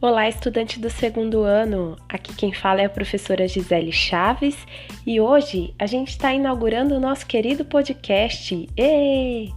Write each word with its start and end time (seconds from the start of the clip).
Olá, 0.00 0.28
estudante 0.28 0.78
do 0.78 0.88
segundo 0.88 1.42
ano. 1.42 1.96
Aqui 2.08 2.32
quem 2.32 2.52
fala 2.52 2.80
é 2.80 2.84
a 2.84 2.88
professora 2.88 3.48
Gisele 3.48 3.90
Chaves 3.90 4.56
e 5.04 5.20
hoje 5.20 5.74
a 5.76 5.86
gente 5.86 6.10
está 6.10 6.32
inaugurando 6.32 6.94
o 6.94 7.00
nosso 7.00 7.26
querido 7.26 7.64
podcast. 7.64 8.68
Êêê! 8.76 9.52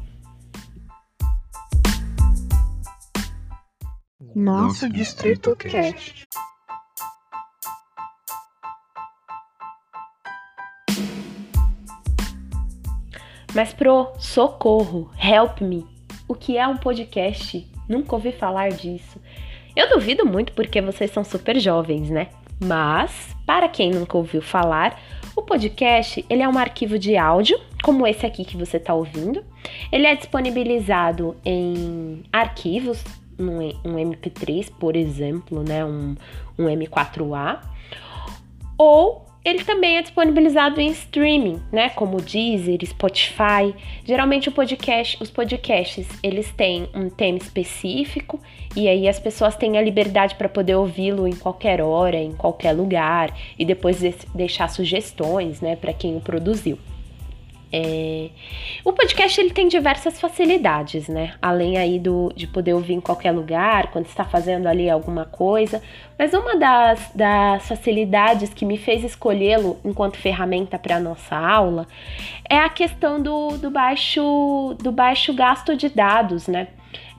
Nosso 4.34 4.90
Distrito 4.90 5.56
Cast. 5.56 6.26
Mas 13.54 13.74
pro 13.74 14.12
socorro, 14.18 15.12
help 15.22 15.62
me. 15.62 15.86
O 16.28 16.34
que 16.34 16.58
é 16.58 16.68
um 16.68 16.78
podcast? 16.78 17.70
Nunca 17.88 18.16
ouvi 18.16 18.32
falar 18.32 18.70
disso. 18.70 19.20
Eu 19.82 19.90
duvido 19.90 20.28
muito 20.28 20.54
porque 20.54 20.80
vocês 20.80 21.10
são 21.10 21.24
super 21.24 21.60
jovens, 21.60 22.08
né? 22.08 22.28
Mas, 22.64 23.36
para 23.48 23.68
quem 23.68 23.90
nunca 23.90 24.16
ouviu 24.16 24.40
falar, 24.40 25.02
o 25.36 25.42
podcast 25.42 26.24
ele 26.30 26.44
é 26.44 26.48
um 26.48 26.56
arquivo 26.56 27.00
de 27.00 27.18
áudio, 27.18 27.60
como 27.82 28.06
esse 28.06 28.24
aqui 28.24 28.46
que 28.46 28.56
você 28.56 28.78
está 28.78 28.94
ouvindo. 28.94 29.44
Ele 29.92 30.06
é 30.06 30.16
disponibilizado 30.16 31.36
em 31.44 32.22
arquivos, 32.32 33.04
um 33.40 33.96
MP3, 33.96 34.72
por 34.80 34.96
exemplo, 34.96 35.64
né? 35.64 35.84
um, 35.84 36.16
um 36.60 36.66
M4A, 36.66 37.62
ou 38.78 39.26
ele 39.44 39.64
também 39.64 39.98
é 39.98 40.02
disponibilizado 40.02 40.80
em 40.80 40.88
streaming, 40.92 41.60
né, 41.72 41.90
como 41.90 42.22
Deezer, 42.22 42.80
Spotify. 42.86 43.74
Geralmente 44.06 44.50
o 44.50 44.52
podcast, 44.52 45.18
os 45.22 45.32
podcasts, 45.32 46.08
eles 46.22 46.52
têm 46.52 46.88
um 46.94 47.10
tema 47.10 47.40
específico 47.40 48.40
e 48.76 48.88
aí 48.88 49.08
as 49.08 49.20
pessoas 49.20 49.56
têm 49.56 49.78
a 49.78 49.82
liberdade 49.82 50.36
para 50.36 50.48
poder 50.48 50.76
ouvi-lo 50.76 51.28
em 51.28 51.36
qualquer 51.36 51.82
hora, 51.82 52.18
em 52.18 52.34
qualquer 52.34 52.74
lugar 52.74 53.36
e 53.58 53.66
depois 53.66 54.00
deixar 54.36 54.70
sugestões, 54.70 55.60
né, 55.60 55.76
para 55.76 55.92
quem 55.92 56.16
o 56.16 56.22
produziu. 56.22 56.78
É... 57.72 58.30
O 58.84 58.92
podcast 58.92 59.40
ele 59.40 59.52
tem 59.52 59.68
diversas 59.68 60.20
facilidades, 60.20 61.08
né? 61.08 61.34
Além 61.42 61.78
aí 61.78 61.98
do, 61.98 62.32
de 62.36 62.46
poder 62.46 62.74
ouvir 62.74 62.94
em 62.94 63.00
qualquer 63.00 63.32
lugar, 63.32 63.92
quando 63.92 64.08
está 64.08 64.26
fazendo 64.26 64.68
ali 64.68 64.90
alguma 64.90 65.26
coisa. 65.26 65.82
Mas 66.20 66.34
uma 66.34 66.58
das, 66.58 67.12
das 67.16 67.68
facilidades 67.68 68.54
que 68.54 68.66
me 68.66 68.78
fez 68.78 69.04
escolhê-lo 69.04 69.80
enquanto 69.86 70.18
ferramenta 70.18 70.78
para 70.78 70.98
a 70.98 71.00
nossa 71.00 71.36
aula 71.36 71.88
é 72.50 72.58
a 72.58 72.70
questão 72.70 73.22
do, 73.22 73.58
do, 73.58 73.72
baixo, 73.72 74.76
do 74.82 74.92
baixo 74.92 75.34
gasto 75.34 75.76
de 75.76 75.88
dados, 75.90 76.48
né? 76.48 76.68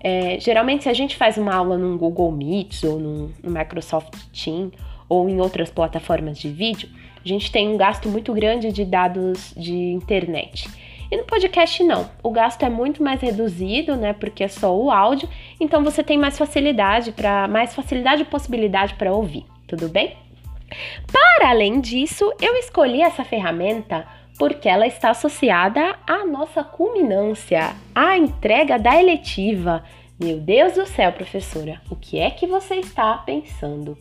É, 0.05 0.39
geralmente, 0.41 0.83
se 0.83 0.89
a 0.89 0.95
gente 0.95 1.17
faz 1.17 1.39
uma 1.39 1.55
aula 1.55 1.79
num 1.79 1.97
Google 1.97 2.33
Meet 2.33 2.83
ou 2.85 2.99
no 2.99 3.33
Microsoft 3.43 4.15
Teams 4.33 4.73
ou 5.09 5.29
em 5.29 5.41
outras 5.41 5.71
plataformas 5.71 6.39
de 6.39 6.49
vídeo, 6.49 6.89
a 7.25 7.29
gente 7.29 7.51
tem 7.51 7.69
um 7.69 7.77
gasto 7.77 8.09
muito 8.09 8.33
grande 8.33 8.73
de 8.73 8.85
dados 8.85 9.53
de 9.57 9.73
internet. 9.73 10.69
E 11.11 11.17
no 11.17 11.25
podcast 11.25 11.85
não. 11.85 12.09
O 12.23 12.31
gasto 12.31 12.63
é 12.63 12.71
muito 12.71 13.03
mais 13.03 13.21
reduzido, 13.21 13.97
né? 13.97 14.15
Porque 14.15 14.45
é 14.45 14.49
só 14.49 14.75
o 14.75 14.91
áudio, 14.91 15.29
então 15.61 15.85
você 15.85 16.03
tem 16.03 16.17
mais 16.17 16.39
facilidade 16.39 17.13
para 17.13 17.47
mais 17.47 17.75
facilidade 17.75 18.23
e 18.23 18.25
possibilidade 18.25 18.95
para 18.95 19.13
ouvir, 19.13 19.45
tudo 19.67 19.89
bem? 19.89 20.17
Para 21.13 21.51
além 21.51 21.81
disso, 21.81 22.33
eu 22.41 22.57
escolhi 22.57 23.03
essa 23.03 23.25
ferramenta 23.25 24.07
porque 24.39 24.69
ela 24.69 24.87
está 24.87 25.11
associada 25.11 25.97
à 26.07 26.27
nossa 26.27 26.65
culminância, 26.65 27.77
à 27.95 28.17
entrega 28.17 28.79
da 28.79 28.99
eletiva. 28.99 29.85
Meu 30.19 30.39
Deus 30.39 30.75
do 30.75 30.87
céu, 30.87 31.13
professora, 31.13 31.81
o 31.91 31.97
que 31.97 32.19
é 32.19 32.31
que 32.31 32.47
você 32.47 32.77
está 32.77 33.19
pensando? 33.19 33.99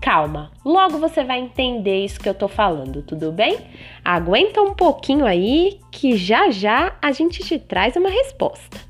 Calma, 0.00 0.52
logo 0.64 0.98
você 0.98 1.24
vai 1.24 1.40
entender 1.40 2.04
isso 2.04 2.20
que 2.20 2.28
eu 2.28 2.34
tô 2.34 2.46
falando, 2.46 3.02
tudo 3.02 3.32
bem? 3.32 3.58
Aguenta 4.04 4.62
um 4.62 4.72
pouquinho 4.72 5.26
aí 5.26 5.80
que 5.90 6.16
já 6.16 6.50
já 6.50 6.96
a 7.02 7.10
gente 7.10 7.42
te 7.42 7.58
traz 7.58 7.96
uma 7.96 8.08
resposta. 8.08 8.87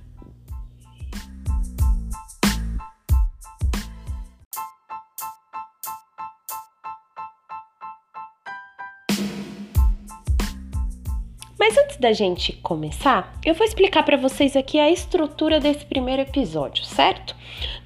Da 12.00 12.12
gente 12.12 12.52
começar, 12.52 13.34
eu 13.44 13.54
vou 13.54 13.66
explicar 13.66 14.02
para 14.02 14.16
vocês 14.16 14.56
aqui 14.56 14.78
a 14.78 14.90
estrutura 14.90 15.58
desse 15.58 15.84
primeiro 15.84 16.22
episódio, 16.22 16.84
certo? 16.84 17.34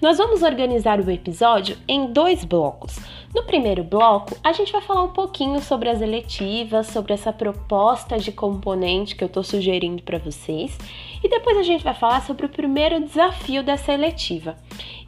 Nós 0.01 0.19
vamos 0.19 0.43
organizar 0.43 1.01
o 1.01 1.11
episódio 1.11 1.79
em 1.89 2.13
dois 2.13 2.45
blocos. 2.45 2.99
No 3.35 3.45
primeiro 3.45 3.83
bloco, 3.83 4.37
a 4.45 4.53
gente 4.53 4.71
vai 4.71 4.83
falar 4.83 5.03
um 5.03 5.13
pouquinho 5.13 5.61
sobre 5.61 5.89
as 5.89 6.03
eletivas, 6.03 6.89
sobre 6.89 7.15
essa 7.15 7.33
proposta 7.33 8.19
de 8.19 8.31
componente 8.31 9.17
que 9.17 9.25
eu 9.25 9.27
estou 9.27 9.43
sugerindo 9.43 10.03
para 10.03 10.19
vocês, 10.19 10.77
e 11.25 11.29
depois 11.29 11.57
a 11.57 11.63
gente 11.63 11.83
vai 11.83 11.95
falar 11.95 12.21
sobre 12.27 12.45
o 12.45 12.51
primeiro 12.51 13.01
desafio 13.01 13.63
dessa 13.63 13.93
eletiva. 13.93 14.57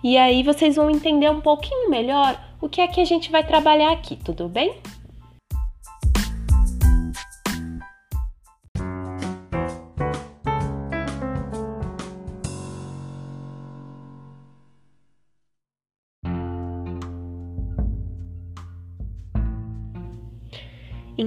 E 0.02 0.16
aí 0.16 0.42
vocês 0.42 0.76
vão 0.76 0.90
entender 0.90 1.30
um 1.30 1.40
pouquinho 1.40 1.90
melhor 1.90 2.40
o 2.60 2.68
que 2.68 2.80
é 2.80 2.88
que 2.88 3.00
a 3.00 3.04
gente 3.04 3.30
vai 3.30 3.44
trabalhar 3.44 3.92
aqui, 3.92 4.16
tudo 4.16 4.48
bem? 4.48 4.74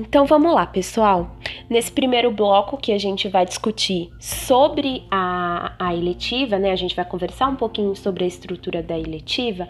Então 0.01 0.25
vamos 0.25 0.53
lá, 0.53 0.65
pessoal. 0.65 1.35
Nesse 1.69 1.91
primeiro 1.91 2.31
bloco 2.31 2.77
que 2.77 2.91
a 2.91 2.97
gente 2.99 3.27
vai 3.27 3.45
discutir 3.45 4.09
sobre 4.19 5.03
a, 5.09 5.73
a 5.79 5.95
eletiva, 5.95 6.59
né? 6.59 6.71
A 6.71 6.75
gente 6.75 6.95
vai 6.95 7.05
conversar 7.05 7.47
um 7.47 7.55
pouquinho 7.55 7.95
sobre 7.95 8.23
a 8.23 8.27
estrutura 8.27 8.83
da 8.83 8.97
eletiva. 8.97 9.67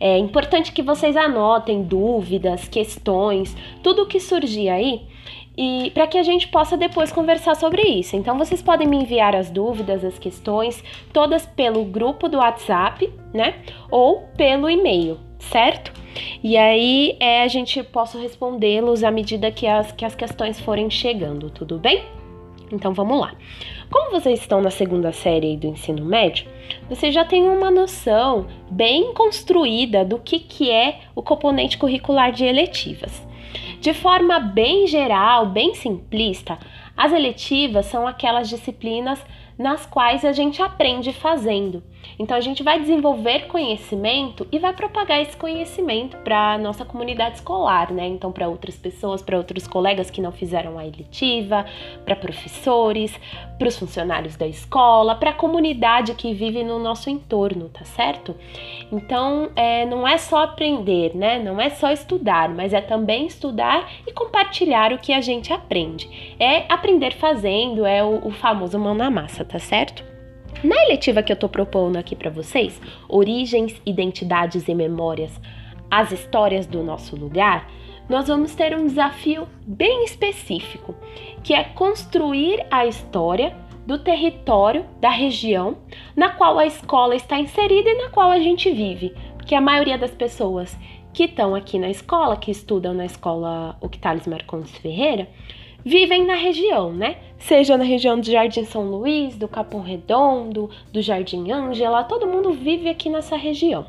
É 0.00 0.18
importante 0.18 0.72
que 0.72 0.82
vocês 0.82 1.16
anotem 1.16 1.82
dúvidas, 1.82 2.68
questões, 2.68 3.56
tudo 3.82 4.06
que 4.06 4.20
surgir 4.20 4.68
aí 4.68 5.06
e 5.56 5.90
para 5.94 6.06
que 6.06 6.18
a 6.18 6.22
gente 6.22 6.48
possa 6.48 6.76
depois 6.76 7.10
conversar 7.10 7.56
sobre 7.56 7.82
isso. 7.82 8.14
Então 8.16 8.36
vocês 8.36 8.60
podem 8.60 8.86
me 8.86 8.96
enviar 8.96 9.34
as 9.34 9.50
dúvidas, 9.50 10.04
as 10.04 10.18
questões, 10.18 10.82
todas 11.12 11.46
pelo 11.46 11.84
grupo 11.84 12.28
do 12.28 12.38
WhatsApp, 12.38 13.10
né? 13.32 13.54
Ou 13.90 14.28
pelo 14.36 14.68
e-mail, 14.68 15.18
certo? 15.38 15.92
E 16.42 16.56
aí 16.56 17.16
é, 17.20 17.42
a 17.42 17.48
gente 17.48 17.82
possa 17.82 18.18
respondê-los 18.18 19.04
à 19.04 19.10
medida 19.10 19.50
que 19.50 19.66
as, 19.66 19.92
que 19.92 20.04
as 20.04 20.14
questões 20.14 20.60
forem 20.60 20.90
chegando, 20.90 21.50
tudo 21.50 21.78
bem? 21.78 22.04
Então 22.72 22.92
vamos 22.92 23.20
lá. 23.20 23.34
Como 23.90 24.10
vocês 24.10 24.40
estão 24.40 24.60
na 24.60 24.70
segunda 24.70 25.12
série 25.12 25.56
do 25.56 25.68
ensino 25.68 26.04
médio, 26.04 26.46
vocês 26.88 27.14
já 27.14 27.24
têm 27.24 27.48
uma 27.48 27.70
noção 27.70 28.46
bem 28.70 29.14
construída 29.14 30.04
do 30.04 30.18
que, 30.18 30.40
que 30.40 30.70
é 30.70 31.00
o 31.14 31.22
componente 31.22 31.78
curricular 31.78 32.32
de 32.32 32.44
eletivas. 32.44 33.24
De 33.80 33.94
forma 33.94 34.40
bem 34.40 34.86
geral, 34.86 35.46
bem 35.46 35.74
simplista, 35.74 36.58
as 36.96 37.12
eletivas 37.12 37.86
são 37.86 38.06
aquelas 38.06 38.48
disciplinas 38.48 39.24
nas 39.56 39.86
quais 39.86 40.24
a 40.24 40.32
gente 40.32 40.60
aprende 40.60 41.12
fazendo. 41.12 41.82
Então 42.18 42.36
a 42.36 42.40
gente 42.40 42.62
vai 42.62 42.80
desenvolver 42.80 43.46
conhecimento 43.46 44.46
e 44.50 44.58
vai 44.58 44.72
propagar 44.72 45.20
esse 45.20 45.36
conhecimento 45.36 46.16
para 46.18 46.54
a 46.54 46.58
nossa 46.58 46.84
comunidade 46.84 47.36
escolar, 47.36 47.92
né? 47.92 48.06
Então 48.06 48.32
para 48.32 48.48
outras 48.48 48.76
pessoas, 48.76 49.22
para 49.22 49.36
outros 49.36 49.66
colegas 49.66 50.10
que 50.10 50.20
não 50.20 50.32
fizeram 50.32 50.78
a 50.78 50.86
eletiva, 50.86 51.66
para 52.04 52.16
professores, 52.16 53.18
para 53.58 53.68
os 53.68 53.78
funcionários 53.78 54.36
da 54.36 54.46
escola, 54.46 55.14
para 55.14 55.30
a 55.30 55.34
comunidade 55.34 56.14
que 56.14 56.32
vive 56.32 56.62
no 56.62 56.78
nosso 56.78 57.10
entorno, 57.10 57.68
tá 57.68 57.84
certo? 57.84 58.34
Então 58.90 59.50
é, 59.54 59.84
não 59.84 60.06
é 60.06 60.18
só 60.18 60.42
aprender, 60.42 61.14
né? 61.14 61.38
Não 61.38 61.60
é 61.60 61.70
só 61.70 61.90
estudar, 61.90 62.48
mas 62.48 62.72
é 62.72 62.80
também 62.80 63.26
estudar 63.26 63.90
e 64.06 64.12
compartilhar 64.12 64.92
o 64.92 64.98
que 64.98 65.12
a 65.12 65.20
gente 65.20 65.52
aprende. 65.52 66.36
É 66.38 66.64
aprender 66.72 67.14
fazendo, 67.14 67.84
é 67.84 68.02
o, 68.02 68.28
o 68.28 68.30
famoso 68.30 68.78
mão 68.78 68.94
na 68.94 69.10
massa, 69.10 69.44
tá 69.44 69.58
certo? 69.58 70.15
Na 70.64 70.76
eletiva 70.84 71.22
que 71.22 71.32
eu 71.32 71.36
tô 71.36 71.48
propondo 71.48 71.96
aqui 71.96 72.16
para 72.16 72.30
vocês, 72.30 72.80
Origens, 73.08 73.80
Identidades 73.84 74.66
e 74.68 74.74
Memórias, 74.74 75.30
as 75.90 76.12
histórias 76.12 76.66
do 76.66 76.82
nosso 76.82 77.14
lugar, 77.14 77.68
nós 78.08 78.28
vamos 78.28 78.54
ter 78.54 78.76
um 78.76 78.86
desafio 78.86 79.46
bem 79.66 80.04
específico, 80.04 80.94
que 81.42 81.52
é 81.52 81.64
construir 81.64 82.64
a 82.70 82.86
história 82.86 83.54
do 83.86 83.98
território, 83.98 84.84
da 85.00 85.10
região 85.10 85.76
na 86.16 86.30
qual 86.30 86.58
a 86.58 86.66
escola 86.66 87.14
está 87.14 87.38
inserida 87.38 87.88
e 87.88 87.98
na 88.02 88.10
qual 88.10 88.30
a 88.30 88.40
gente 88.40 88.70
vive, 88.70 89.14
porque 89.36 89.54
a 89.54 89.60
maioria 89.60 89.98
das 89.98 90.10
pessoas 90.10 90.76
que 91.12 91.24
estão 91.24 91.54
aqui 91.54 91.78
na 91.78 91.90
escola, 91.90 92.36
que 92.36 92.50
estudam 92.50 92.94
na 92.94 93.04
escola 93.04 93.76
Octales 93.80 94.26
Marcondes 94.26 94.76
Ferreira, 94.78 95.28
vivem 95.86 96.26
na 96.26 96.34
região, 96.34 96.92
né? 96.92 97.16
Seja 97.38 97.78
na 97.78 97.84
região 97.84 98.18
do 98.18 98.28
Jardim 98.28 98.64
São 98.64 98.90
Luís, 98.90 99.36
do 99.36 99.46
Capão 99.46 99.80
Redondo, 99.80 100.68
do 100.92 101.00
Jardim 101.00 101.52
Ângela, 101.52 102.02
todo 102.02 102.26
mundo 102.26 102.52
vive 102.52 102.88
aqui 102.88 103.08
nessa 103.08 103.36
região, 103.36 103.86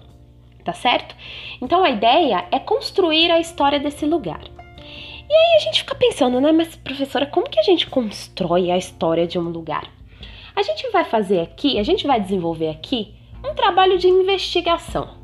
tá 0.63 0.73
certo? 0.73 1.15
Então 1.59 1.83
a 1.83 1.89
ideia 1.89 2.45
é 2.51 2.59
construir 2.59 3.31
a 3.31 3.39
história 3.39 3.79
desse 3.79 4.05
lugar. 4.05 4.41
E 5.27 5.33
aí 5.33 5.57
a 5.57 5.59
gente 5.59 5.79
fica 5.79 5.95
pensando, 5.95 6.39
né, 6.39 6.51
mas 6.51 6.75
professora, 6.75 7.25
como 7.25 7.49
que 7.49 7.59
a 7.59 7.63
gente 7.63 7.87
constrói 7.87 8.69
a 8.69 8.77
história 8.77 9.25
de 9.25 9.39
um 9.39 9.49
lugar? 9.49 9.91
A 10.55 10.61
gente 10.61 10.87
vai 10.91 11.03
fazer 11.03 11.39
aqui, 11.39 11.79
a 11.79 11.83
gente 11.83 12.05
vai 12.05 12.21
desenvolver 12.21 12.69
aqui 12.69 13.15
um 13.43 13.55
trabalho 13.55 13.97
de 13.97 14.07
investigação. 14.07 15.16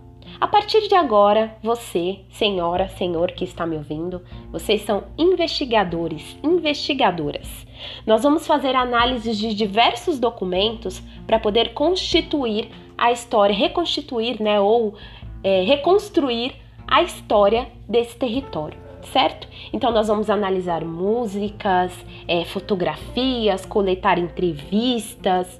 A 0.43 0.47
partir 0.47 0.89
de 0.89 0.93
agora, 0.93 1.55
você, 1.63 2.19
senhora, 2.29 2.89
senhor 2.89 3.31
que 3.31 3.45
está 3.45 3.65
me 3.65 3.77
ouvindo, 3.77 4.21
vocês 4.51 4.81
são 4.81 5.05
investigadores, 5.17 6.37
investigadoras. 6.43 7.65
Nós 8.05 8.23
vamos 8.23 8.45
fazer 8.45 8.75
análises 8.75 9.37
de 9.37 9.53
diversos 9.53 10.19
documentos 10.19 11.01
para 11.25 11.39
poder 11.39 11.73
constituir 11.73 12.69
a 12.97 13.09
história, 13.09 13.55
reconstituir, 13.55 14.41
né, 14.41 14.59
ou 14.59 14.95
é, 15.41 15.63
reconstruir 15.63 16.53
a 16.85 17.01
história 17.01 17.69
desse 17.87 18.17
território, 18.17 18.77
certo? 19.13 19.47
Então 19.71 19.93
nós 19.93 20.09
vamos 20.09 20.29
analisar 20.29 20.83
músicas, 20.83 21.93
é, 22.27 22.43
fotografias, 22.43 23.65
coletar 23.65 24.19
entrevistas. 24.19 25.57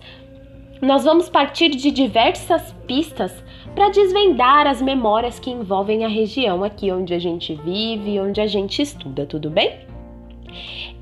Nós 0.82 1.06
vamos 1.06 1.30
partir 1.30 1.70
de 1.70 1.90
diversas 1.90 2.74
pistas 2.86 3.32
para 3.74 3.90
desvendar 3.90 4.68
as 4.68 4.82
memórias 4.82 5.40
que 5.40 5.50
envolvem 5.50 6.06
a 6.06 6.08
região 6.08 6.64
aqui 6.64 6.92
onde 6.92 7.14
a 7.14 7.20
gente 7.20 7.56
vive, 7.56 8.20
onde 8.20 8.40
a 8.42 8.48
gente 8.48 8.82
estuda, 8.82 9.26
tudo 9.26 9.50
bem? 9.50 9.80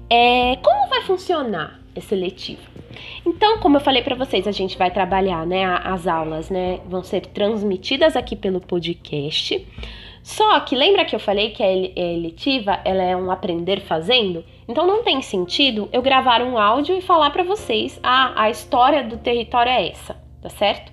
É, 0.10 0.58
como 0.58 0.90
vai 0.90 1.02
funcionar 1.02 1.80
esse 1.96 2.16
letivo? 2.16 2.62
Então, 3.25 3.60
como 3.60 3.78
eu 3.78 3.81
falei 3.81 4.02
para 4.02 4.16
vocês, 4.16 4.48
a 4.48 4.52
gente 4.52 4.78
vai 4.78 4.92
trabalhar, 4.92 5.46
né? 5.46 5.63
As 5.66 6.08
aulas, 6.08 6.50
né, 6.50 6.80
vão 6.86 7.04
ser 7.04 7.25
transmitidas 7.28 8.16
aqui 8.16 8.36
pelo 8.36 8.60
podcast. 8.60 9.66
Só 10.24 10.60
que 10.60 10.75
lembra 10.75 11.04
que 11.06 11.16
eu 11.16 11.19
falei 11.19 11.50
que 11.50 11.63
a 11.63 11.72
eletiva 11.72 12.80
ela 12.86 13.02
é 13.02 13.16
um 13.16 13.31
aprender 13.31 13.81
fazendo? 13.81 14.46
Então 14.68 14.86
não 14.86 15.04
tem 15.04 15.22
sentido 15.22 15.90
eu 15.92 16.02
gravar 16.02 16.42
um 16.44 16.58
áudio 16.58 16.96
e 16.96 17.02
falar 17.02 17.31
para 17.31 17.44
vocês 17.44 18.00
ah, 18.04 18.31
a 18.36 18.50
história 18.50 19.04
do 19.04 19.18
território 19.18 19.72
é 19.72 19.90
essa, 19.90 20.16
tá 20.40 20.50
certo? 20.50 20.92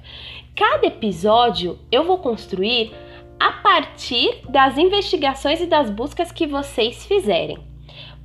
Cada 0.58 0.88
episódio 0.88 1.78
eu 1.88 2.02
vou 2.02 2.18
construir 2.18 2.92
a 3.38 3.52
partir 3.62 4.42
das 4.48 4.76
investigações 4.76 5.60
e 5.60 5.66
das 5.66 5.88
buscas 5.88 6.32
que 6.32 6.48
vocês 6.48 7.06
fizerem. 7.06 7.67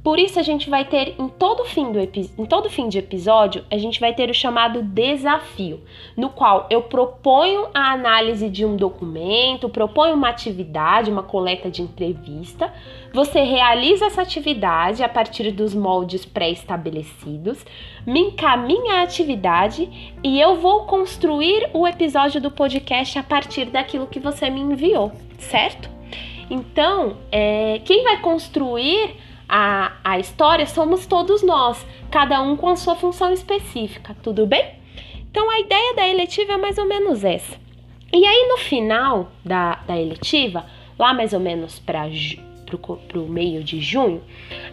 Por 0.04 0.20
isso 0.20 0.38
a 0.38 0.44
gente 0.44 0.70
vai 0.70 0.84
ter 0.84 1.16
em 1.18 1.30
todo 1.30 1.64
fim 1.64 1.90
do 1.94 2.00
em 2.04 2.46
todo 2.46 2.70
fim 2.70 2.90
de 2.90 3.00
episódio, 3.00 3.64
a 3.72 3.78
gente 3.78 4.02
vai 4.02 4.14
ter 4.14 4.30
o 4.30 4.34
chamado 4.34 4.84
desafio, 4.84 5.82
no 6.18 6.30
qual 6.30 6.68
eu 6.70 6.82
proponho 6.82 7.68
a 7.74 7.94
análise 7.94 8.50
de 8.50 8.66
um 8.66 8.76
documento, 8.76 9.70
proponho 9.70 10.16
uma 10.16 10.28
atividade, 10.28 11.10
uma 11.10 11.24
coleta 11.24 11.72
de 11.72 11.82
entrevista. 11.82 12.74
Você 13.14 13.44
realiza 13.44 14.08
essa 14.08 14.22
atividade 14.22 15.02
a 15.02 15.08
partir 15.08 15.52
dos 15.52 15.74
moldes 15.74 16.26
pré-estabelecidos, 16.26 17.66
me 18.06 18.20
encaminha 18.20 18.96
a 18.96 19.04
atividade 19.04 19.90
e 20.22 20.38
eu 20.38 20.58
vou 20.58 20.86
construir 20.86 21.70
o 21.74 21.88
episódio 21.88 22.42
do 22.42 22.52
podcast 22.52 23.18
a 23.18 23.24
partir 23.24 23.66
daquilo 23.66 24.08
que 24.08 24.20
você 24.20 24.50
me 24.50 24.60
enviou, 24.60 25.14
certo? 25.38 25.90
Então, 26.50 27.16
é, 27.32 27.80
quem 27.86 28.04
vai 28.04 28.20
construir 28.20 29.16
a, 29.48 29.94
a 30.04 30.19
história 30.19 30.66
somos 30.66 31.06
todos 31.06 31.44
nós, 31.44 31.86
cada 32.10 32.42
um 32.42 32.56
com 32.56 32.69
a 32.69 32.75
sua 32.75 32.95
função 32.95 33.31
específica, 33.31 34.16
tudo 34.22 34.45
bem? 34.45 34.75
Então 35.30 35.50
a 35.50 35.60
ideia 35.60 35.95
da 35.95 36.07
eletiva 36.07 36.54
é 36.54 36.57
mais 36.57 36.78
ou 36.78 36.86
menos 36.86 37.24
essa. 37.24 37.57
E 38.13 38.25
aí 38.25 38.48
no 38.48 38.57
final 38.57 39.31
da, 39.44 39.80
da 39.88 40.00
eletiva, 40.00 40.66
lá 41.00 41.13
mais 41.13 41.34
ou 41.34 41.40
menos 41.40 41.80
para 41.80 42.07
o 43.16 43.28
meio 43.28 43.63
de 43.63 43.80
junho, 43.80 44.22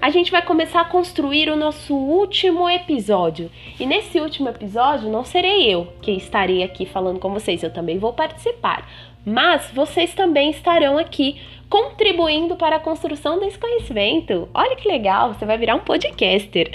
a 0.00 0.10
gente 0.10 0.30
vai 0.30 0.42
começar 0.42 0.82
a 0.82 0.84
construir 0.84 1.48
o 1.48 1.56
nosso 1.56 1.94
último 1.94 2.68
episódio. 2.68 3.50
E 3.78 3.86
nesse 3.86 4.20
último 4.20 4.48
episódio 4.50 5.10
não 5.10 5.24
serei 5.24 5.72
eu 5.72 5.88
que 6.02 6.12
estarei 6.12 6.62
aqui 6.62 6.84
falando 6.84 7.18
com 7.18 7.32
vocês, 7.32 7.62
eu 7.62 7.72
também 7.72 7.98
vou 7.98 8.12
participar. 8.12 8.86
Mas 9.24 9.70
vocês 9.72 10.14
também 10.14 10.50
estarão 10.50 10.98
aqui 10.98 11.40
contribuindo 11.70 12.56
para 12.56 12.76
a 12.76 12.80
construção 12.80 13.38
desse 13.38 13.58
conhecimento. 13.58 14.48
Olha 14.52 14.74
que 14.74 14.88
legal, 14.88 15.32
você 15.32 15.46
vai 15.46 15.56
virar 15.56 15.76
um 15.76 15.80
podcaster. 15.80 16.68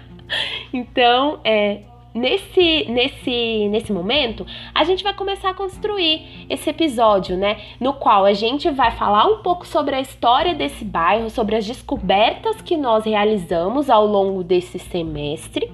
então, 0.70 1.40
é, 1.42 1.80
nesse, 2.14 2.84
nesse, 2.90 3.68
nesse 3.68 3.90
momento, 3.90 4.46
a 4.74 4.84
gente 4.84 5.02
vai 5.02 5.14
começar 5.14 5.50
a 5.50 5.54
construir 5.54 6.46
esse 6.50 6.68
episódio, 6.68 7.38
né? 7.38 7.56
No 7.80 7.94
qual 7.94 8.26
a 8.26 8.34
gente 8.34 8.70
vai 8.70 8.90
falar 8.90 9.26
um 9.26 9.38
pouco 9.38 9.66
sobre 9.66 9.94
a 9.96 10.00
história 10.00 10.54
desse 10.54 10.84
bairro, 10.84 11.30
sobre 11.30 11.56
as 11.56 11.66
descobertas 11.66 12.60
que 12.60 12.76
nós 12.76 13.06
realizamos 13.06 13.88
ao 13.88 14.06
longo 14.06 14.44
desse 14.44 14.78
semestre 14.78 15.72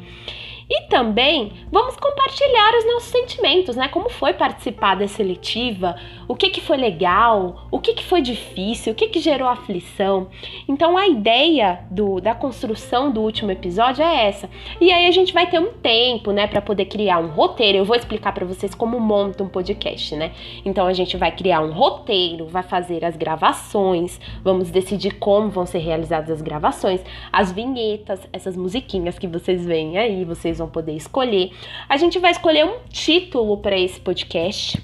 e 0.68 0.82
também 0.88 1.52
vamos 1.70 1.96
compartilhar 1.96 2.78
os 2.78 2.86
nossos 2.86 3.10
sentimentos, 3.10 3.76
né? 3.76 3.88
Como 3.88 4.08
foi 4.08 4.32
participar 4.32 4.94
da 4.96 5.06
seletiva, 5.06 5.96
o 6.26 6.34
que, 6.34 6.50
que 6.50 6.60
foi 6.60 6.76
legal, 6.76 7.66
o 7.70 7.78
que, 7.78 7.94
que 7.94 8.04
foi 8.04 8.22
difícil, 8.22 8.92
o 8.92 8.96
que, 8.96 9.08
que 9.08 9.20
gerou 9.20 9.48
aflição. 9.48 10.28
Então 10.68 10.96
a 10.96 11.06
ideia 11.06 11.80
do, 11.90 12.20
da 12.20 12.34
construção 12.34 13.10
do 13.10 13.20
último 13.20 13.50
episódio 13.50 14.02
é 14.02 14.26
essa. 14.26 14.48
E 14.80 14.90
aí 14.90 15.06
a 15.06 15.10
gente 15.10 15.32
vai 15.32 15.48
ter 15.48 15.58
um 15.58 15.72
tempo, 15.72 16.32
né, 16.32 16.46
para 16.46 16.62
poder 16.62 16.86
criar 16.86 17.18
um 17.18 17.28
roteiro. 17.28 17.78
Eu 17.78 17.84
vou 17.84 17.96
explicar 17.96 18.32
para 18.32 18.46
vocês 18.46 18.74
como 18.74 18.98
monta 18.98 19.42
um 19.42 19.48
podcast, 19.48 20.16
né? 20.16 20.32
Então 20.64 20.86
a 20.86 20.92
gente 20.92 21.16
vai 21.16 21.32
criar 21.32 21.60
um 21.60 21.72
roteiro, 21.72 22.46
vai 22.46 22.62
fazer 22.62 23.04
as 23.04 23.16
gravações, 23.16 24.20
vamos 24.42 24.70
decidir 24.70 25.18
como 25.18 25.50
vão 25.50 25.66
ser 25.66 25.78
realizadas 25.78 26.30
as 26.30 26.42
gravações, 26.42 27.00
as 27.32 27.52
vinhetas, 27.52 28.20
essas 28.32 28.56
musiquinhas 28.56 29.18
que 29.18 29.26
vocês 29.26 29.64
veem 29.64 29.98
aí, 29.98 30.24
vocês 30.24 30.53
vocês 30.54 30.58
vão 30.58 30.68
poder 30.68 30.92
escolher. 30.92 31.50
A 31.88 31.96
gente 31.96 32.18
vai 32.18 32.30
escolher 32.30 32.64
um 32.64 32.78
título 32.88 33.58
para 33.58 33.76
esse 33.76 34.00
podcast. 34.00 34.80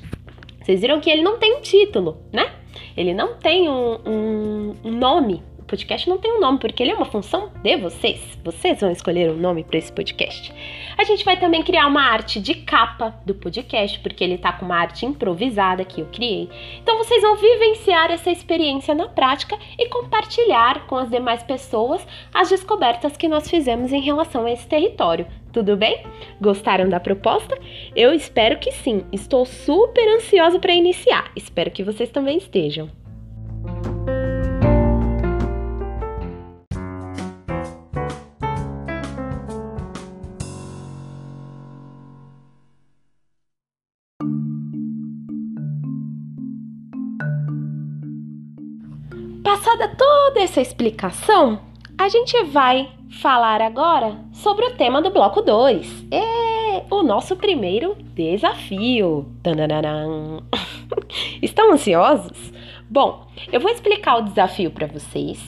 Vocês 0.62 0.81
viram 0.81 1.00
que 1.00 1.08
ele 1.08 1.22
não 1.22 1.38
tem 1.38 1.56
um 1.56 1.61
título, 1.61 2.19
né? 2.32 2.52
Ele 2.96 3.14
não 3.14 3.37
tem 3.37 3.69
um, 3.69 4.74
um, 4.84 4.91
nome 4.91 5.43
podcast 5.70 6.10
não 6.10 6.19
tem 6.19 6.36
um 6.36 6.41
nome, 6.41 6.58
porque 6.58 6.82
ele 6.82 6.91
é 6.91 6.94
uma 6.96 7.06
função 7.06 7.53
de 7.62 7.77
vocês. 7.77 8.36
Vocês 8.44 8.81
vão 8.81 8.91
escolher 8.91 9.31
um 9.31 9.36
nome 9.36 9.62
para 9.62 9.79
esse 9.79 9.93
podcast. 9.93 10.53
A 10.98 11.05
gente 11.05 11.24
vai 11.24 11.39
também 11.39 11.62
criar 11.62 11.86
uma 11.86 12.03
arte 12.03 12.41
de 12.41 12.55
capa 12.56 13.15
do 13.24 13.36
podcast, 13.36 14.00
porque 14.00 14.24
ele 14.24 14.36
tá 14.36 14.53
com 14.53 14.65
uma 14.65 14.77
arte 14.77 15.06
improvisada 15.06 15.84
que 15.84 16.00
eu 16.00 16.06
criei. 16.06 16.50
Então 16.82 16.98
vocês 16.98 17.22
vão 17.22 17.36
vivenciar 17.36 18.10
essa 18.10 18.32
experiência 18.32 18.96
na 18.96 19.06
prática 19.06 19.56
e 19.79 19.89
compartilhar 19.89 20.89
com 20.89 20.96
as 20.96 21.08
demais 21.08 21.44
pessoas 21.44 22.05
as 22.34 22.50
descobertas 22.50 23.17
que 23.17 23.29
nós 23.29 23.48
fizemos 23.48 23.93
em 23.93 24.00
relação 24.00 24.46
a 24.46 24.50
esse 24.50 24.67
território. 24.67 25.27
Tudo 25.52 25.76
bem? 25.76 26.04
Gostaram 26.40 26.88
da 26.88 27.00
proposta? 27.00 27.58
Eu 27.94 28.12
espero 28.14 28.58
que 28.58 28.70
sim. 28.70 29.04
Estou 29.12 29.44
super 29.44 30.06
ansiosa 30.16 30.58
para 30.58 30.72
iniciar. 30.72 31.30
Espero 31.34 31.70
que 31.70 31.82
vocês 31.82 32.10
também 32.10 32.38
estejam. 32.38 32.88
Passada 49.42 49.88
toda 49.96 50.40
essa 50.40 50.60
explicação, 50.60 51.60
a 52.00 52.08
gente 52.08 52.44
vai 52.44 52.88
falar 53.20 53.60
agora 53.60 54.16
sobre 54.32 54.64
o 54.64 54.70
tema 54.70 55.02
do 55.02 55.10
bloco 55.10 55.42
2. 55.42 56.06
É 56.10 56.82
o 56.90 57.02
nosso 57.02 57.36
primeiro 57.36 57.94
desafio. 58.14 59.30
Estão 61.42 61.74
ansiosos? 61.74 62.50
Bom, 62.88 63.26
eu 63.52 63.60
vou 63.60 63.70
explicar 63.70 64.16
o 64.16 64.22
desafio 64.22 64.70
para 64.70 64.86
vocês, 64.86 65.38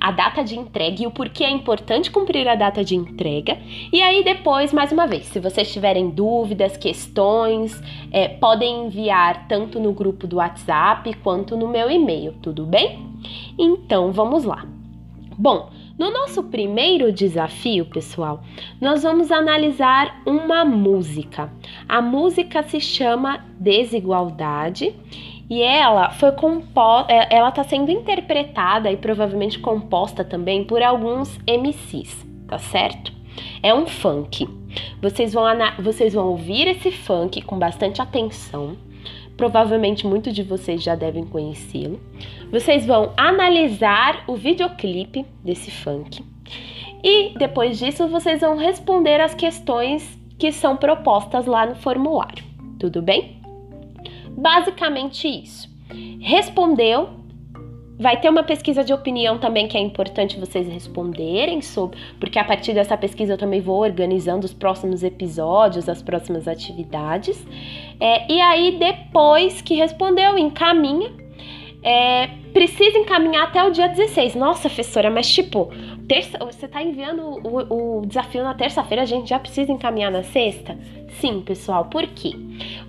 a 0.00 0.10
data 0.10 0.42
de 0.42 0.58
entrega 0.58 1.00
e 1.00 1.06
o 1.06 1.12
porquê 1.12 1.44
é 1.44 1.50
importante 1.50 2.10
cumprir 2.10 2.48
a 2.48 2.56
data 2.56 2.82
de 2.82 2.96
entrega. 2.96 3.56
E 3.92 4.02
aí, 4.02 4.24
depois, 4.24 4.72
mais 4.72 4.90
uma 4.90 5.06
vez, 5.06 5.26
se 5.26 5.38
vocês 5.38 5.72
tiverem 5.72 6.10
dúvidas, 6.10 6.76
questões, 6.76 7.80
é, 8.10 8.26
podem 8.26 8.86
enviar 8.86 9.46
tanto 9.46 9.78
no 9.78 9.92
grupo 9.92 10.26
do 10.26 10.38
WhatsApp 10.38 11.14
quanto 11.22 11.56
no 11.56 11.68
meu 11.68 11.88
e-mail, 11.88 12.34
tudo 12.42 12.66
bem? 12.66 12.98
Então, 13.56 14.10
vamos 14.10 14.42
lá. 14.42 14.66
Bom, 15.38 15.70
no 16.00 16.10
nosso 16.10 16.44
primeiro 16.44 17.12
desafio, 17.12 17.84
pessoal, 17.84 18.42
nós 18.80 19.02
vamos 19.02 19.30
analisar 19.30 20.22
uma 20.24 20.64
música. 20.64 21.52
A 21.86 22.00
música 22.00 22.62
se 22.62 22.80
chama 22.80 23.44
Desigualdade 23.58 24.94
e 25.50 25.60
ela 25.60 26.08
foi 26.12 26.32
composta, 26.32 27.12
é, 27.12 27.36
ela 27.36 27.50
está 27.50 27.62
sendo 27.64 27.90
interpretada 27.90 28.90
e 28.90 28.96
provavelmente 28.96 29.58
composta 29.58 30.24
também 30.24 30.64
por 30.64 30.82
alguns 30.82 31.38
MCs, 31.46 32.26
tá 32.48 32.56
certo? 32.56 33.12
É 33.62 33.74
um 33.74 33.86
funk. 33.86 34.48
Vocês 35.02 35.34
vão, 35.34 35.44
vocês 35.80 36.14
vão 36.14 36.28
ouvir 36.28 36.66
esse 36.66 36.90
funk 36.90 37.42
com 37.42 37.58
bastante 37.58 38.00
atenção 38.00 38.74
provavelmente 39.40 40.06
muitos 40.06 40.34
de 40.34 40.42
vocês 40.42 40.82
já 40.82 40.94
devem 40.94 41.24
conhecê-lo. 41.24 41.98
Vocês 42.52 42.84
vão 42.84 43.14
analisar 43.16 44.22
o 44.26 44.36
videoclipe 44.36 45.24
desse 45.42 45.70
funk. 45.70 46.22
E 47.02 47.32
depois 47.38 47.78
disso, 47.78 48.06
vocês 48.06 48.42
vão 48.42 48.58
responder 48.58 49.18
as 49.18 49.32
questões 49.32 50.06
que 50.38 50.52
são 50.52 50.76
propostas 50.76 51.46
lá 51.46 51.64
no 51.64 51.74
formulário. 51.74 52.44
Tudo 52.78 53.00
bem? 53.00 53.40
Basicamente 54.36 55.26
isso. 55.26 55.70
Respondeu, 56.20 57.08
Vai 58.00 58.18
ter 58.18 58.30
uma 58.30 58.42
pesquisa 58.42 58.82
de 58.82 58.94
opinião 58.94 59.36
também 59.36 59.68
que 59.68 59.76
é 59.76 59.80
importante 59.80 60.40
vocês 60.40 60.66
responderem 60.66 61.60
sobre, 61.60 61.98
porque 62.18 62.38
a 62.38 62.44
partir 62.44 62.72
dessa 62.72 62.96
pesquisa 62.96 63.34
eu 63.34 63.38
também 63.38 63.60
vou 63.60 63.78
organizando 63.78 64.46
os 64.46 64.54
próximos 64.54 65.02
episódios, 65.02 65.86
as 65.86 66.00
próximas 66.00 66.48
atividades. 66.48 67.46
É, 68.00 68.32
e 68.32 68.40
aí, 68.40 68.78
depois 68.78 69.60
que 69.60 69.74
respondeu, 69.74 70.38
encaminha. 70.38 71.12
É, 71.82 72.28
precisa 72.54 72.98
encaminhar 72.98 73.44
até 73.44 73.62
o 73.64 73.70
dia 73.70 73.88
16. 73.88 74.34
Nossa, 74.34 74.68
professora, 74.68 75.10
mas 75.10 75.28
tipo, 75.28 75.70
terça, 76.10 76.36
você 76.38 76.66
está 76.66 76.82
enviando 76.82 77.22
o, 77.22 77.98
o 78.00 78.04
desafio 78.04 78.42
na 78.42 78.52
terça-feira, 78.52 79.04
a 79.04 79.06
gente 79.06 79.30
já 79.30 79.38
precisa 79.38 79.70
encaminhar 79.70 80.10
na 80.10 80.24
sexta? 80.24 80.76
Sim, 81.20 81.40
pessoal, 81.40 81.84
por 81.84 82.04
quê? 82.04 82.32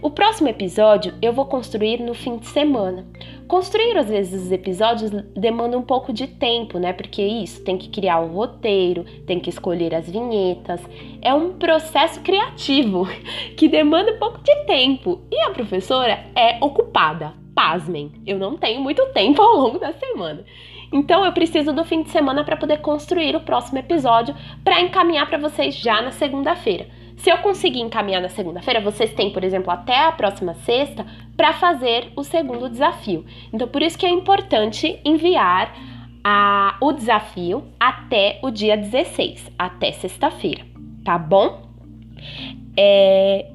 O 0.01 0.09
próximo 0.09 0.49
episódio 0.49 1.13
eu 1.21 1.31
vou 1.31 1.45
construir 1.45 2.01
no 2.01 2.15
fim 2.15 2.37
de 2.37 2.47
semana. 2.47 3.05
Construir, 3.47 3.95
às 3.95 4.09
vezes, 4.09 4.45
os 4.45 4.51
episódios 4.51 5.11
demanda 5.35 5.77
um 5.77 5.83
pouco 5.83 6.11
de 6.11 6.25
tempo, 6.25 6.79
né? 6.79 6.93
Porque 6.93 7.21
isso 7.21 7.63
tem 7.63 7.77
que 7.77 7.89
criar 7.89 8.19
um 8.21 8.33
roteiro, 8.33 9.05
tem 9.27 9.39
que 9.39 9.51
escolher 9.51 9.93
as 9.93 10.09
vinhetas. 10.09 10.81
É 11.21 11.31
um 11.31 11.53
processo 11.53 12.21
criativo 12.21 13.07
que 13.55 13.67
demanda 13.67 14.13
um 14.13 14.17
pouco 14.17 14.39
de 14.39 14.55
tempo. 14.65 15.21
E 15.31 15.39
a 15.41 15.51
professora 15.51 16.25
é 16.35 16.57
ocupada. 16.59 17.33
Pasmem, 17.53 18.11
eu 18.25 18.39
não 18.39 18.57
tenho 18.57 18.81
muito 18.81 19.05
tempo 19.13 19.39
ao 19.43 19.57
longo 19.57 19.77
da 19.77 19.93
semana. 19.93 20.43
Então 20.91 21.25
eu 21.25 21.31
preciso 21.31 21.71
do 21.71 21.86
fim 21.86 22.03
de 22.03 22.10
semana 22.10 22.43
para 22.43 22.57
poder 22.57 22.79
construir 22.79 23.36
o 23.36 23.41
próximo 23.41 23.79
episódio 23.79 24.36
para 24.63 24.81
encaminhar 24.81 25.27
para 25.27 25.38
vocês 25.38 25.75
já 25.75 26.01
na 26.01 26.12
segunda-feira. 26.12 26.88
Se 27.15 27.29
eu 27.29 27.38
conseguir 27.38 27.81
encaminhar 27.81 28.21
na 28.21 28.29
segunda-feira, 28.29 28.81
vocês 28.81 29.13
têm, 29.13 29.31
por 29.31 29.43
exemplo, 29.43 29.71
até 29.71 30.05
a 30.05 30.12
próxima 30.12 30.55
sexta 30.55 31.05
para 31.38 31.53
fazer 31.53 32.12
o 32.15 32.24
segundo 32.24 32.67
desafio. 32.67 33.25
Então, 33.53 33.67
por 33.67 33.81
isso 33.81 33.98
que 33.98 34.07
é 34.07 34.10
importante 34.10 35.00
enviar 35.05 35.71
a, 36.24 36.77
o 36.81 36.91
desafio 36.91 37.63
até 37.79 38.39
o 38.41 38.50
dia 38.50 38.75
16, 38.75 39.51
até 39.57 39.91
sexta-feira, 39.91 40.65
tá 41.05 41.17
bom? 41.17 41.62
É, 42.75 43.51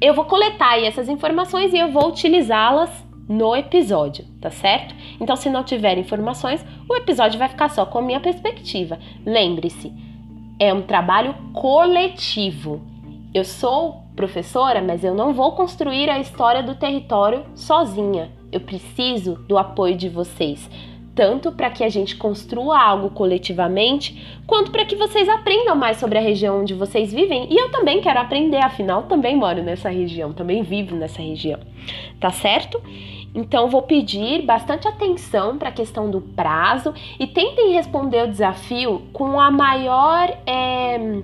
eu 0.00 0.14
vou 0.14 0.24
coletar 0.24 0.78
essas 0.80 1.08
informações 1.08 1.72
e 1.72 1.78
eu 1.78 1.90
vou 1.90 2.08
utilizá-las 2.08 2.90
no 3.28 3.54
episódio, 3.56 4.24
tá 4.40 4.50
certo? 4.50 4.94
Então, 5.22 5.36
se 5.36 5.48
não 5.48 5.62
tiver 5.62 5.96
informações, 5.98 6.66
o 6.88 6.96
episódio 6.96 7.38
vai 7.38 7.48
ficar 7.48 7.68
só 7.68 7.86
com 7.86 7.98
a 7.98 8.02
minha 8.02 8.18
perspectiva. 8.18 8.98
Lembre-se, 9.24 9.92
é 10.58 10.74
um 10.74 10.82
trabalho 10.82 11.32
coletivo. 11.52 12.82
Eu 13.32 13.44
sou 13.44 14.02
professora, 14.16 14.82
mas 14.82 15.04
eu 15.04 15.14
não 15.14 15.32
vou 15.32 15.52
construir 15.52 16.10
a 16.10 16.18
história 16.18 16.60
do 16.60 16.74
território 16.74 17.44
sozinha. 17.54 18.32
Eu 18.50 18.60
preciso 18.62 19.34
do 19.46 19.56
apoio 19.56 19.94
de 19.94 20.08
vocês, 20.08 20.68
tanto 21.14 21.52
para 21.52 21.70
que 21.70 21.84
a 21.84 21.88
gente 21.88 22.16
construa 22.16 22.82
algo 22.82 23.10
coletivamente, 23.10 24.40
quanto 24.44 24.72
para 24.72 24.84
que 24.84 24.96
vocês 24.96 25.28
aprendam 25.28 25.76
mais 25.76 25.98
sobre 25.98 26.18
a 26.18 26.20
região 26.20 26.60
onde 26.60 26.74
vocês 26.74 27.12
vivem. 27.12 27.46
E 27.48 27.56
eu 27.56 27.70
também 27.70 28.00
quero 28.00 28.18
aprender, 28.18 28.58
afinal, 28.58 29.04
também 29.04 29.36
moro 29.36 29.62
nessa 29.62 29.88
região, 29.88 30.32
também 30.32 30.64
vivo 30.64 30.96
nessa 30.96 31.22
região. 31.22 31.60
Tá 32.18 32.30
certo? 32.30 32.82
Então, 33.34 33.68
vou 33.68 33.82
pedir 33.82 34.42
bastante 34.42 34.86
atenção 34.86 35.56
para 35.56 35.70
a 35.70 35.72
questão 35.72 36.10
do 36.10 36.20
prazo 36.20 36.92
e 37.18 37.26
tentem 37.26 37.72
responder 37.72 38.24
o 38.24 38.30
desafio 38.30 39.02
com 39.12 39.40
a 39.40 39.50
maior. 39.50 40.28
É 40.46 41.22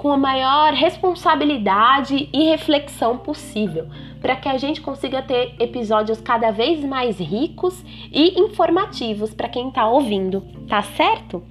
com 0.00 0.10
a 0.10 0.16
maior 0.16 0.72
responsabilidade 0.72 2.30
e 2.32 2.44
reflexão 2.48 3.18
possível, 3.18 3.86
para 4.18 4.34
que 4.34 4.48
a 4.48 4.56
gente 4.56 4.80
consiga 4.80 5.20
ter 5.20 5.54
episódios 5.58 6.22
cada 6.22 6.50
vez 6.50 6.82
mais 6.82 7.18
ricos 7.18 7.84
e 8.10 8.40
informativos 8.40 9.34
para 9.34 9.50
quem 9.50 9.68
está 9.68 9.86
ouvindo, 9.86 10.42
tá 10.66 10.80
certo? 10.80 11.42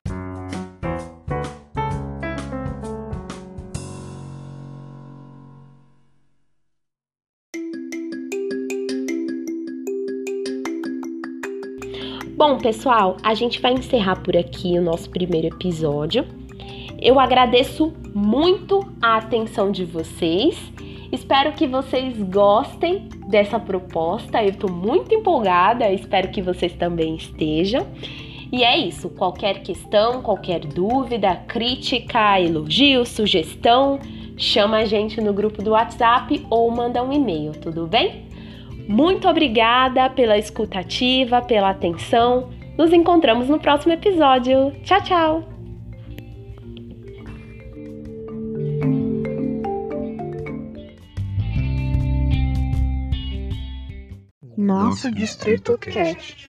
Bom, 12.40 12.58
pessoal, 12.58 13.18
a 13.22 13.34
gente 13.34 13.60
vai 13.60 13.74
encerrar 13.74 14.24
por 14.24 14.38
aqui 14.38 14.80
o 14.80 14.82
nosso 14.82 15.10
primeiro 15.10 15.48
episódio. 15.48 16.26
Eu 16.98 17.20
agradeço 17.20 17.94
muito 18.16 18.80
a 19.02 19.18
atenção 19.18 19.70
de 19.70 19.84
vocês. 19.84 20.58
Espero 21.12 21.52
que 21.52 21.68
vocês 21.68 22.18
gostem 22.18 23.10
dessa 23.28 23.60
proposta. 23.60 24.42
Eu 24.42 24.52
estou 24.52 24.72
muito 24.72 25.14
empolgada, 25.14 25.92
espero 25.92 26.30
que 26.30 26.42
vocês 26.42 26.72
também 26.72 27.18
estejam. 27.18 27.86
E 28.54 28.64
é 28.64 28.78
isso. 28.78 29.10
Qualquer 29.10 29.62
questão, 29.62 30.22
qualquer 30.22 30.62
dúvida, 30.62 31.36
crítica, 31.46 32.40
elogio, 32.40 33.06
sugestão, 33.06 34.00
chama 34.38 34.78
a 34.78 34.86
gente 34.86 35.20
no 35.20 35.34
grupo 35.34 35.62
do 35.62 35.72
WhatsApp 35.72 36.48
ou 36.50 36.72
manda 36.72 37.04
um 37.04 37.12
e-mail, 37.12 37.52
tudo 37.52 37.86
bem? 37.86 38.29
Muito 38.90 39.28
obrigada 39.28 40.10
pela 40.10 40.36
escutativa, 40.36 41.44
pela 41.44 41.70
atenção. 41.70 42.50
Nos 42.76 42.92
encontramos 42.92 43.48
no 43.48 43.60
próximo 43.60 43.94
episódio. 43.94 44.72
Tchau, 44.82 45.04
tchau! 45.04 45.50
Nosso 54.58 55.12
Distrito 55.12 55.78
Cast. 55.78 56.49